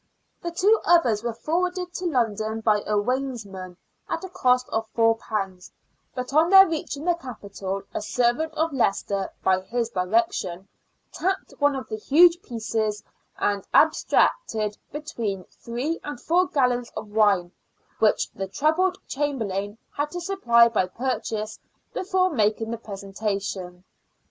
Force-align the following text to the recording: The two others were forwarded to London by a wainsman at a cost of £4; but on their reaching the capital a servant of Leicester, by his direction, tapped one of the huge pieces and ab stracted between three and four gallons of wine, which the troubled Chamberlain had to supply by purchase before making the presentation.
The 0.41 0.49
two 0.49 0.79
others 0.83 1.21
were 1.21 1.31
forwarded 1.35 1.93
to 1.93 2.07
London 2.07 2.61
by 2.61 2.81
a 2.87 2.97
wainsman 2.97 3.77
at 4.09 4.23
a 4.23 4.29
cost 4.29 4.67
of 4.69 4.91
£4; 4.95 5.71
but 6.15 6.33
on 6.33 6.49
their 6.49 6.67
reaching 6.67 7.05
the 7.05 7.13
capital 7.13 7.83
a 7.93 8.01
servant 8.01 8.51
of 8.55 8.73
Leicester, 8.73 9.29
by 9.43 9.61
his 9.61 9.89
direction, 9.89 10.67
tapped 11.11 11.53
one 11.59 11.75
of 11.75 11.87
the 11.87 11.97
huge 11.97 12.41
pieces 12.41 13.03
and 13.37 13.67
ab 13.75 13.91
stracted 13.93 14.75
between 14.91 15.43
three 15.63 15.99
and 16.03 16.19
four 16.19 16.47
gallons 16.47 16.89
of 16.97 17.09
wine, 17.09 17.51
which 17.99 18.27
the 18.31 18.47
troubled 18.47 18.97
Chamberlain 19.07 19.77
had 19.95 20.09
to 20.09 20.19
supply 20.19 20.67
by 20.67 20.87
purchase 20.87 21.59
before 21.93 22.31
making 22.33 22.71
the 22.71 22.77
presentation. 22.79 23.83